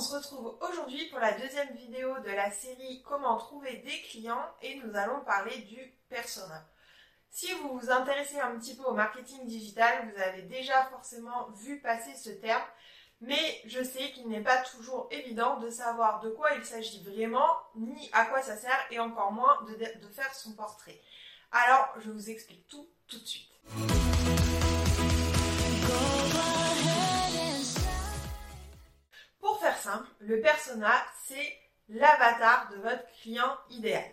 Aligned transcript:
on 0.00 0.02
se 0.02 0.16
retrouve 0.16 0.56
aujourd'hui 0.62 1.10
pour 1.10 1.18
la 1.18 1.32
deuxième 1.32 1.74
vidéo 1.74 2.18
de 2.20 2.30
la 2.30 2.50
série 2.50 3.02
Comment 3.02 3.36
trouver 3.36 3.82
des 3.84 4.00
clients 4.08 4.46
et 4.62 4.76
nous 4.76 4.96
allons 4.96 5.20
parler 5.26 5.58
du 5.58 5.78
persona. 6.08 6.66
Si 7.28 7.52
vous 7.52 7.78
vous 7.78 7.90
intéressez 7.90 8.40
un 8.40 8.58
petit 8.58 8.74
peu 8.74 8.84
au 8.84 8.94
marketing 8.94 9.46
digital, 9.46 10.10
vous 10.10 10.22
avez 10.22 10.40
déjà 10.40 10.86
forcément 10.86 11.50
vu 11.50 11.82
passer 11.82 12.14
ce 12.14 12.30
terme, 12.30 12.64
mais 13.20 13.60
je 13.66 13.84
sais 13.84 14.10
qu'il 14.12 14.26
n'est 14.30 14.42
pas 14.42 14.62
toujours 14.62 15.06
évident 15.10 15.60
de 15.60 15.68
savoir 15.68 16.20
de 16.20 16.30
quoi 16.30 16.54
il 16.54 16.64
s'agit 16.64 17.04
vraiment, 17.04 17.58
ni 17.74 18.08
à 18.14 18.24
quoi 18.24 18.40
ça 18.40 18.56
sert, 18.56 18.86
et 18.90 18.98
encore 18.98 19.32
moins 19.32 19.60
de, 19.68 19.74
de 19.74 20.08
faire 20.14 20.34
son 20.34 20.54
portrait. 20.54 20.98
Alors, 21.52 21.92
je 21.98 22.10
vous 22.10 22.30
explique 22.30 22.66
tout 22.68 22.88
tout 23.06 23.18
de 23.18 23.26
suite. 23.26 23.50
Simple, 29.80 30.08
le 30.20 30.40
persona, 30.40 30.92
c'est 31.26 31.58
l'avatar 31.88 32.70
de 32.70 32.76
votre 32.76 33.06
client 33.22 33.56
idéal. 33.70 34.04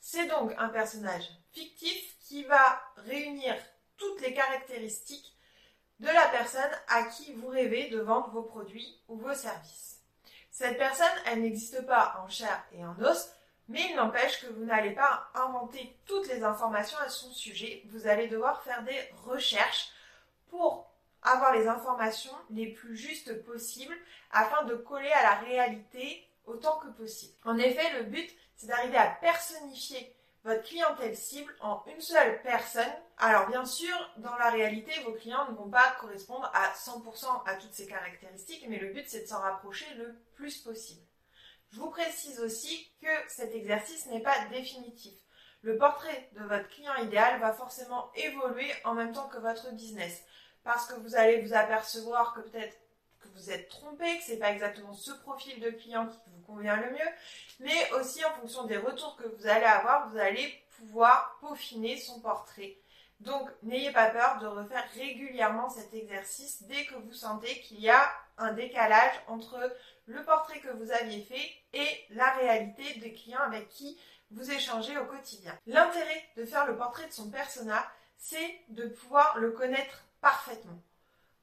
C'est 0.00 0.26
donc 0.26 0.52
un 0.58 0.68
personnage 0.68 1.28
fictif 1.52 2.16
qui 2.20 2.44
va 2.44 2.80
réunir 2.96 3.54
toutes 3.96 4.20
les 4.20 4.34
caractéristiques 4.34 5.34
de 6.00 6.06
la 6.06 6.28
personne 6.28 6.70
à 6.88 7.04
qui 7.04 7.32
vous 7.34 7.48
rêvez 7.48 7.88
de 7.88 8.00
vendre 8.00 8.30
vos 8.30 8.42
produits 8.42 9.00
ou 9.08 9.16
vos 9.16 9.34
services. 9.34 10.00
Cette 10.50 10.78
personne, 10.78 11.06
elle 11.26 11.42
n'existe 11.42 11.84
pas 11.86 12.20
en 12.22 12.28
chair 12.28 12.64
et 12.72 12.84
en 12.84 12.98
os, 13.00 13.30
mais 13.68 13.86
il 13.90 13.96
n'empêche 13.96 14.40
que 14.40 14.52
vous 14.52 14.64
n'allez 14.64 14.92
pas 14.92 15.28
inventer 15.34 15.98
toutes 16.06 16.28
les 16.28 16.42
informations 16.42 16.98
à 16.98 17.08
son 17.08 17.30
sujet. 17.30 17.82
Vous 17.86 18.06
allez 18.06 18.28
devoir 18.28 18.62
faire 18.62 18.82
des 18.84 19.10
recherches 19.24 19.88
pour 20.48 20.90
avoir 21.26 21.52
les 21.52 21.68
informations 21.68 22.34
les 22.50 22.68
plus 22.68 22.96
justes 22.96 23.42
possibles 23.44 23.96
afin 24.30 24.64
de 24.64 24.74
coller 24.74 25.10
à 25.10 25.22
la 25.22 25.34
réalité 25.36 26.26
autant 26.46 26.78
que 26.78 26.88
possible. 26.88 27.34
En 27.44 27.58
effet, 27.58 27.98
le 27.98 28.04
but, 28.04 28.30
c'est 28.54 28.66
d'arriver 28.66 28.96
à 28.96 29.10
personnifier 29.20 30.14
votre 30.44 30.62
clientèle 30.62 31.16
cible 31.16 31.52
en 31.60 31.82
une 31.92 32.00
seule 32.00 32.40
personne. 32.42 32.84
Alors 33.18 33.48
bien 33.48 33.64
sûr, 33.64 33.94
dans 34.18 34.36
la 34.36 34.50
réalité, 34.50 34.92
vos 35.04 35.12
clients 35.12 35.50
ne 35.50 35.56
vont 35.56 35.68
pas 35.68 35.96
correspondre 36.00 36.48
à 36.54 36.72
100% 36.72 37.42
à 37.46 37.56
toutes 37.56 37.74
ces 37.74 37.86
caractéristiques, 37.86 38.64
mais 38.68 38.78
le 38.78 38.92
but, 38.92 39.04
c'est 39.08 39.22
de 39.22 39.26
s'en 39.26 39.40
rapprocher 39.40 39.86
le 39.94 40.14
plus 40.34 40.58
possible. 40.58 41.02
Je 41.72 41.80
vous 41.80 41.90
précise 41.90 42.38
aussi 42.40 42.88
que 43.02 43.08
cet 43.28 43.54
exercice 43.54 44.06
n'est 44.06 44.22
pas 44.22 44.46
définitif. 44.52 45.14
Le 45.62 45.76
portrait 45.76 46.30
de 46.34 46.44
votre 46.44 46.68
client 46.68 46.94
idéal 47.02 47.40
va 47.40 47.52
forcément 47.52 48.12
évoluer 48.14 48.70
en 48.84 48.94
même 48.94 49.12
temps 49.12 49.28
que 49.28 49.38
votre 49.38 49.72
business 49.72 50.22
parce 50.66 50.86
que 50.86 51.00
vous 51.00 51.14
allez 51.14 51.40
vous 51.42 51.54
apercevoir 51.54 52.34
que 52.34 52.40
peut-être 52.40 52.76
que 53.20 53.28
vous 53.28 53.50
êtes 53.50 53.68
trompé, 53.68 54.18
que 54.18 54.24
c'est 54.24 54.36
pas 54.36 54.50
exactement 54.50 54.92
ce 54.92 55.12
profil 55.12 55.60
de 55.60 55.70
client 55.70 56.08
qui 56.08 56.18
vous 56.26 56.42
convient 56.44 56.76
le 56.76 56.90
mieux, 56.90 57.08
mais 57.60 57.92
aussi 57.92 58.22
en 58.24 58.32
fonction 58.32 58.64
des 58.64 58.76
retours 58.76 59.16
que 59.16 59.28
vous 59.28 59.46
allez 59.46 59.64
avoir, 59.64 60.10
vous 60.10 60.18
allez 60.18 60.52
pouvoir 60.76 61.38
peaufiner 61.40 61.96
son 61.96 62.20
portrait. 62.20 62.76
Donc, 63.20 63.48
n'ayez 63.62 63.92
pas 63.92 64.10
peur 64.10 64.38
de 64.40 64.46
refaire 64.46 64.84
régulièrement 64.94 65.70
cet 65.70 65.94
exercice 65.94 66.64
dès 66.64 66.84
que 66.84 66.96
vous 66.96 67.14
sentez 67.14 67.60
qu'il 67.60 67.80
y 67.80 67.88
a 67.88 68.10
un 68.36 68.52
décalage 68.52 69.14
entre 69.28 69.72
le 70.06 70.22
portrait 70.24 70.58
que 70.58 70.68
vous 70.68 70.90
aviez 70.90 71.22
fait 71.22 71.50
et 71.72 72.04
la 72.10 72.32
réalité 72.32 72.98
des 72.98 73.12
clients 73.12 73.40
avec 73.40 73.68
qui 73.68 73.98
vous 74.32 74.50
échangez 74.50 74.98
au 74.98 75.06
quotidien. 75.06 75.56
L'intérêt 75.66 76.24
de 76.36 76.44
faire 76.44 76.66
le 76.66 76.76
portrait 76.76 77.06
de 77.06 77.12
son 77.12 77.30
persona, 77.30 77.86
c'est 78.18 78.60
de 78.68 78.88
pouvoir 78.88 79.38
le 79.38 79.52
connaître 79.52 80.05
parfaitement. 80.26 80.82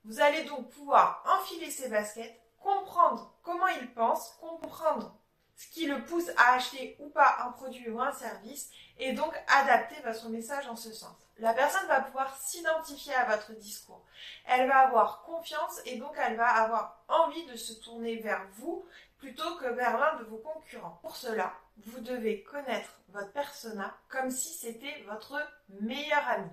Vous 0.03 0.19
allez 0.19 0.43
donc 0.43 0.69
pouvoir 0.71 1.23
enfiler 1.25 1.71
ses 1.71 1.87
baskets, 1.87 2.37
comprendre 2.59 3.33
comment 3.41 3.67
il 3.67 3.93
pense, 3.93 4.31
comprendre 4.41 5.15
ce 5.55 5.67
qui 5.69 5.85
le 5.85 6.03
pousse 6.03 6.29
à 6.35 6.55
acheter 6.55 6.97
ou 6.99 7.07
pas 7.07 7.37
un 7.45 7.51
produit 7.51 7.89
ou 7.89 8.01
un 8.01 8.11
service 8.11 8.69
et 8.97 9.13
donc 9.13 9.33
adapter 9.47 9.95
votre 10.03 10.27
message 10.27 10.67
en 10.67 10.75
ce 10.75 10.91
sens. 10.91 11.15
La 11.37 11.53
personne 11.53 11.87
va 11.87 12.01
pouvoir 12.01 12.35
s'identifier 12.35 13.13
à 13.13 13.23
votre 13.23 13.53
discours. 13.53 14.03
Elle 14.47 14.67
va 14.67 14.79
avoir 14.79 15.21
confiance 15.21 15.79
et 15.85 15.95
donc 15.97 16.15
elle 16.17 16.35
va 16.35 16.49
avoir 16.49 17.05
envie 17.07 17.45
de 17.45 17.55
se 17.55 17.71
tourner 17.71 18.17
vers 18.17 18.45
vous 18.57 18.85
plutôt 19.17 19.55
que 19.55 19.67
vers 19.67 19.97
l'un 19.97 20.19
de 20.19 20.25
vos 20.25 20.39
concurrents. 20.39 20.99
Pour 21.01 21.15
cela, 21.15 21.53
vous 21.85 22.01
devez 22.01 22.43
connaître 22.43 22.99
votre 23.13 23.31
persona 23.31 23.95
comme 24.09 24.29
si 24.29 24.49
c'était 24.49 25.05
votre 25.07 25.39
meilleur 25.69 26.27
ami. 26.27 26.51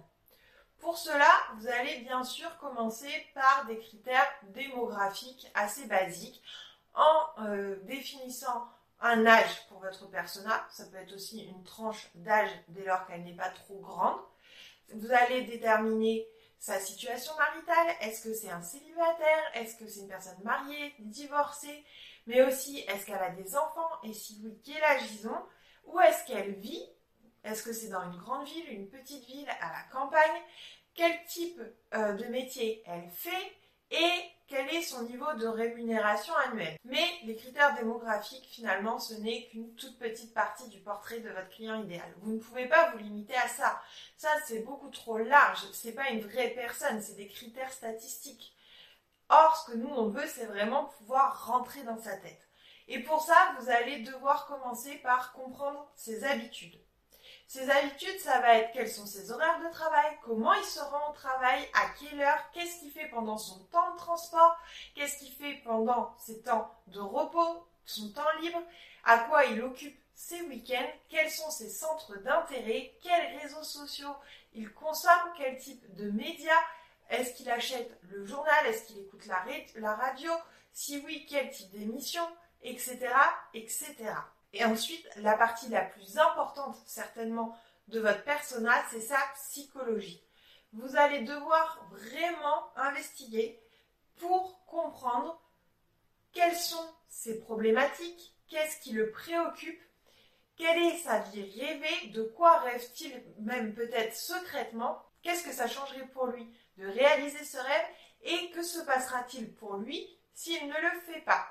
Pour 0.81 0.97
cela, 0.97 1.31
vous 1.57 1.69
allez 1.69 1.99
bien 1.99 2.25
sûr 2.25 2.57
commencer 2.59 3.13
par 3.35 3.67
des 3.67 3.79
critères 3.79 4.29
démographiques 4.45 5.47
assez 5.55 5.87
basiques 5.87 6.43
en 6.95 7.45
euh, 7.45 7.77
définissant 7.83 8.67
un 9.01 9.27
âge 9.27 9.67
pour 9.69 9.81
votre 9.81 10.09
persona. 10.09 10.67
Ça 10.71 10.87
peut 10.87 10.97
être 10.97 11.15
aussi 11.15 11.45
une 11.45 11.63
tranche 11.65 12.11
d'âge 12.15 12.51
dès 12.69 12.85
lors 12.85 13.07
qu'elle 13.07 13.25
n'est 13.25 13.37
pas 13.37 13.51
trop 13.51 13.79
grande. 13.81 14.21
Vous 14.95 15.13
allez 15.13 15.43
déterminer 15.43 16.27
sa 16.59 16.81
situation 16.81 17.35
maritale. 17.37 17.95
Est-ce 18.01 18.23
que 18.25 18.35
c'est 18.35 18.51
un 18.51 18.63
célibataire? 18.63 19.51
Est-ce 19.55 19.77
que 19.77 19.87
c'est 19.87 20.01
une 20.01 20.09
personne 20.09 20.43
mariée, 20.43 20.95
divorcée? 20.99 21.85
Mais 22.27 22.43
aussi, 22.43 22.81
est-ce 22.81 23.07
qu'elle 23.07 23.23
a 23.23 23.31
des 23.31 23.57
enfants? 23.57 23.91
Et 24.03 24.13
si 24.13 24.41
oui, 24.43 24.59
quel 24.65 24.83
âge 24.83 25.03
ils 25.13 25.29
ont? 25.29 25.45
Où 25.87 26.01
est-ce 26.01 26.25
qu'elle 26.27 26.55
vit? 26.55 26.87
Est-ce 27.45 27.63
que 27.63 27.73
c'est 27.73 27.89
dans 27.89 28.03
une 28.11 28.19
grande 28.19 28.47
ville, 28.47 28.69
une 28.71 28.89
petite 28.89 29.25
ville, 29.27 29.49
à 29.61 29.73
la 29.73 29.83
campagne? 29.93 30.43
Quel 30.95 31.25
type 31.25 31.61
euh, 31.95 32.13
de 32.15 32.25
métier 32.27 32.83
elle 32.87 33.09
fait? 33.11 33.57
Et 33.93 34.13
quel 34.47 34.69
est 34.69 34.83
son 34.83 35.03
niveau 35.05 35.33
de 35.35 35.47
rémunération 35.47 36.35
annuelle? 36.35 36.77
Mais 36.85 37.05
les 37.25 37.35
critères 37.37 37.75
démographiques, 37.75 38.47
finalement, 38.51 38.99
ce 38.99 39.15
n'est 39.15 39.47
qu'une 39.47 39.75
toute 39.75 39.99
petite 39.99 40.35
partie 40.35 40.69
du 40.69 40.81
portrait 40.81 41.21
de 41.21 41.29
votre 41.29 41.49
client 41.49 41.83
idéal. 41.83 42.13
Vous 42.19 42.33
ne 42.33 42.39
pouvez 42.39 42.67
pas 42.67 42.91
vous 42.91 42.99
limiter 42.99 43.37
à 43.37 43.49
ça. 43.49 43.81
Ça, 44.17 44.29
c'est 44.45 44.61
beaucoup 44.61 44.91
trop 44.91 45.19
large. 45.19 45.65
C'est 45.73 45.95
pas 45.95 46.11
une 46.11 46.21
vraie 46.21 46.51
personne, 46.51 47.01
c'est 47.01 47.17
des 47.17 47.29
critères 47.29 47.73
statistiques. 47.73 48.55
Or, 49.29 49.57
ce 49.57 49.73
que 49.73 49.77
nous, 49.77 49.89
on 49.89 50.09
veut, 50.09 50.27
c'est 50.27 50.47
vraiment 50.47 50.85
pouvoir 50.85 51.47
rentrer 51.47 51.83
dans 51.83 51.99
sa 51.99 52.17
tête. 52.17 52.49
Et 52.89 53.01
pour 53.01 53.23
ça, 53.23 53.55
vous 53.59 53.71
allez 53.71 54.01
devoir 54.01 54.47
commencer 54.47 54.97
par 54.99 55.33
comprendre 55.33 55.91
ses 55.95 56.25
habitudes. 56.25 56.81
Ses 57.51 57.69
habitudes, 57.69 58.21
ça 58.21 58.39
va 58.39 58.59
être 58.59 58.71
quels 58.71 58.89
sont 58.89 59.07
ses 59.07 59.33
horaires 59.33 59.59
de 59.59 59.73
travail, 59.73 60.17
comment 60.23 60.53
il 60.53 60.65
se 60.65 60.79
rend 60.79 61.11
au 61.11 61.15
travail, 61.15 61.69
à 61.75 61.89
quelle 61.99 62.21
heure, 62.21 62.49
qu'est-ce 62.53 62.79
qu'il 62.79 62.93
fait 62.93 63.09
pendant 63.09 63.39
son 63.39 63.59
temps 63.73 63.91
de 63.91 63.97
transport, 63.97 64.57
qu'est-ce 64.95 65.19
qu'il 65.19 65.33
fait 65.33 65.61
pendant 65.65 66.15
ses 66.17 66.43
temps 66.43 66.73
de 66.87 67.01
repos, 67.01 67.67
son 67.85 68.13
temps 68.13 68.39
libre, 68.41 68.63
à 69.03 69.19
quoi 69.25 69.47
il 69.47 69.61
occupe 69.63 69.99
ses 70.15 70.43
week-ends, 70.43 70.93
quels 71.09 71.29
sont 71.29 71.51
ses 71.51 71.71
centres 71.71 72.17
d'intérêt, 72.19 72.97
quels 73.03 73.41
réseaux 73.41 73.65
sociaux 73.65 74.15
il 74.53 74.73
consomme, 74.73 75.33
quel 75.37 75.59
type 75.59 75.93
de 75.97 76.09
médias, 76.09 76.63
est-ce 77.09 77.35
qu'il 77.35 77.51
achète 77.51 77.99
le 78.11 78.25
journal, 78.27 78.65
est-ce 78.67 78.85
qu'il 78.85 79.01
écoute 79.01 79.27
la, 79.27 79.97
radio, 79.97 80.31
si 80.73 81.03
oui, 81.05 81.27
quel 81.29 81.51
type 81.51 81.73
d'émission, 81.73 82.23
etc., 82.63 83.09
etc. 83.55 83.97
Et 84.53 84.65
ensuite, 84.65 85.09
la 85.17 85.37
partie 85.37 85.69
la 85.69 85.83
plus 85.83 86.19
importante 86.19 86.77
certainement 86.87 87.57
de 87.89 88.01
votre 88.01 88.25
persona, 88.25 88.73
c'est 88.91 89.01
sa 89.01 89.19
psychologie. 89.35 90.23
Vous 90.73 90.97
allez 90.97 91.23
devoir 91.23 91.85
vraiment 91.91 92.71
investiguer 92.77 93.61
pour 94.17 94.65
comprendre 94.67 95.41
quelles 96.33 96.57
sont 96.57 96.95
ses 97.09 97.41
problématiques, 97.41 98.35
qu'est-ce 98.49 98.81
qui 98.81 98.93
le 98.93 99.11
préoccupe, 99.11 99.83
quelle 100.57 100.79
est 100.79 100.99
sa 100.99 101.19
vie 101.21 101.43
rêvée, 101.59 102.09
de 102.09 102.23
quoi 102.23 102.59
rêve-t-il 102.59 103.25
même 103.39 103.75
peut-être 103.75 104.15
secrètement, 104.15 105.03
qu'est-ce 105.23 105.45
que 105.45 105.53
ça 105.53 105.67
changerait 105.67 106.07
pour 106.09 106.27
lui 106.27 106.47
de 106.77 106.87
réaliser 106.87 107.45
ce 107.45 107.57
rêve 107.57 107.87
et 108.23 108.51
que 108.51 108.63
se 108.63 108.81
passera-t-il 108.81 109.53
pour 109.55 109.77
lui 109.77 110.07
s'il 110.35 110.67
ne 110.67 110.81
le 110.81 111.01
fait 111.01 111.21
pas. 111.23 111.47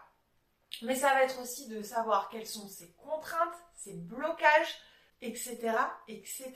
Mais 0.81 0.95
ça 0.95 1.13
va 1.13 1.23
être 1.23 1.41
aussi 1.41 1.67
de 1.67 1.81
savoir 1.81 2.29
quelles 2.29 2.47
sont 2.47 2.67
ses 2.67 2.91
contraintes, 2.93 3.55
ses 3.75 3.93
blocages, 3.93 4.79
etc., 5.21 5.71
etc. 6.07 6.53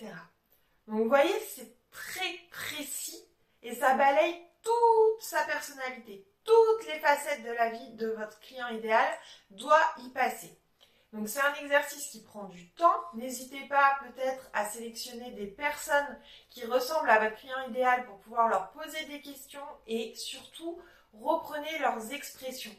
Donc 0.88 1.03
vous 1.03 1.09
voyez, 1.09 1.38
c'est 1.55 1.75
très 1.91 2.39
précis 2.51 3.23
et 3.61 3.75
ça 3.75 3.95
balaye 3.95 4.41
toute 4.61 5.21
sa 5.21 5.43
personnalité. 5.43 6.25
Toutes 6.43 6.88
les 6.88 6.99
facettes 6.99 7.43
de 7.43 7.51
la 7.51 7.69
vie 7.69 7.93
de 7.93 8.07
votre 8.07 8.39
client 8.39 8.67
idéal 8.67 9.07
doit 9.51 9.93
y 9.99 10.09
passer. 10.09 10.57
Donc 11.13 11.29
c'est 11.29 11.41
un 11.41 11.53
exercice 11.55 12.09
qui 12.09 12.23
prend 12.23 12.45
du 12.45 12.69
temps. 12.71 13.03
N'hésitez 13.13 13.67
pas 13.67 13.99
peut-être 14.01 14.49
à 14.51 14.65
sélectionner 14.65 15.31
des 15.31 15.45
personnes 15.45 16.19
qui 16.49 16.65
ressemblent 16.65 17.09
à 17.09 17.19
votre 17.19 17.35
client 17.38 17.67
idéal 17.69 18.05
pour 18.05 18.17
pouvoir 18.19 18.49
leur 18.49 18.71
poser 18.71 19.05
des 19.05 19.21
questions 19.21 19.65
et 19.85 20.15
surtout 20.15 20.81
reprenez 21.13 21.77
leurs 21.79 22.11
expressions. 22.11 22.75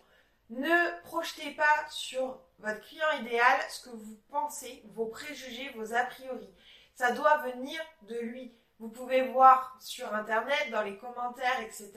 Ne 0.50 1.00
projetez 1.02 1.52
pas 1.52 1.88
sur 1.90 2.38
votre 2.58 2.80
client 2.82 3.10
idéal 3.20 3.60
ce 3.70 3.88
que 3.88 3.96
vous 3.96 4.18
pensez, 4.30 4.82
vos 4.94 5.06
préjugés, 5.06 5.70
vos 5.74 5.94
a 5.94 6.04
priori. 6.04 6.48
Ça 6.94 7.12
doit 7.12 7.38
venir 7.38 7.80
de 8.02 8.18
lui. 8.18 8.54
Vous 8.78 8.88
pouvez 8.88 9.22
voir 9.22 9.76
sur 9.80 10.12
Internet, 10.14 10.70
dans 10.70 10.82
les 10.82 10.98
commentaires, 10.98 11.60
etc., 11.60 11.92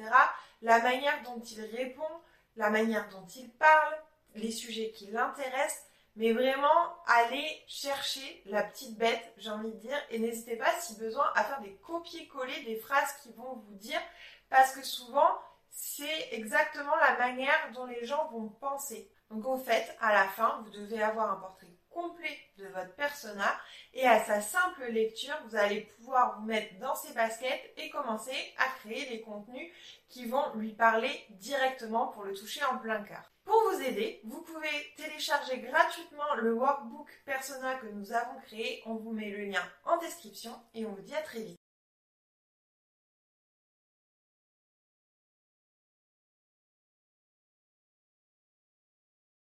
la 0.61 0.79
manière 0.79 1.21
dont 1.23 1.39
il 1.41 1.61
répond, 1.75 2.21
la 2.55 2.69
manière 2.69 3.09
dont 3.09 3.25
il 3.35 3.51
parle, 3.53 3.97
les 4.35 4.51
sujets 4.51 4.91
qui 4.91 5.07
l'intéressent, 5.07 5.83
mais 6.15 6.33
vraiment 6.33 6.95
allez 7.05 7.63
chercher 7.67 8.41
la 8.45 8.63
petite 8.63 8.97
bête, 8.97 9.33
j'ai 9.38 9.50
envie 9.50 9.71
de 9.71 9.77
dire, 9.77 9.97
et 10.09 10.19
n'hésitez 10.19 10.55
pas 10.55 10.71
si 10.79 10.95
besoin 10.97 11.29
à 11.35 11.43
faire 11.43 11.61
des 11.61 11.75
copier-coller 11.75 12.63
des 12.63 12.77
phrases 12.77 13.13
qui 13.21 13.31
vont 13.33 13.63
vous 13.67 13.75
dire, 13.75 14.01
parce 14.50 14.71
que 14.71 14.83
souvent 14.83 15.38
c'est 15.77 16.29
exactement 16.31 16.95
la 16.95 17.18
manière 17.19 17.71
dont 17.75 17.85
les 17.85 18.03
gens 18.03 18.27
vont 18.31 18.50
penser. 18.50 19.12
Donc 19.29 19.45
au 19.45 19.57
fait, 19.57 19.95
à 20.01 20.12
la 20.12 20.27
fin, 20.27 20.63
vous 20.63 20.71
devez 20.71 21.03
avoir 21.03 21.31
un 21.31 21.35
portrait 21.35 21.68
complet 21.89 22.38
de 22.57 22.65
votre 22.68 22.94
persona 22.95 23.56
et 23.94 24.07
à 24.07 24.24
sa 24.24 24.41
simple 24.41 24.85
lecture, 24.85 25.35
vous 25.45 25.56
allez 25.56 25.81
pouvoir 25.81 26.39
vous 26.39 26.45
mettre 26.45 26.77
dans 26.79 26.95
ses 26.95 27.13
baskets 27.13 27.74
et 27.77 27.89
commencer 27.91 28.35
à 28.57 28.65
créer 28.79 29.07
des 29.09 29.21
contenus 29.21 29.71
qui 30.09 30.25
vont 30.25 30.53
lui 30.56 30.74
parler 30.74 31.25
directement 31.29 32.07
pour 32.07 32.24
le 32.24 32.33
toucher 32.33 32.63
en 32.65 32.77
plein 32.77 33.03
cœur. 33.03 33.31
Pour 33.45 33.62
vous 33.69 33.81
aider, 33.81 34.21
vous 34.25 34.41
pouvez 34.41 34.94
télécharger 34.95 35.59
gratuitement 35.59 36.35
le 36.35 36.53
workbook 36.53 37.07
persona 37.25 37.75
que 37.75 37.88
nous 37.88 38.12
avons 38.12 38.39
créé. 38.41 38.81
On 38.85 38.95
vous 38.95 39.12
met 39.12 39.29
le 39.29 39.45
lien 39.45 39.63
en 39.85 39.97
description 39.97 40.51
et 40.74 40.85
on 40.85 40.91
vous 40.91 41.01
dit 41.01 41.15
à 41.15 41.21
très 41.21 41.41
vite. 41.41 41.66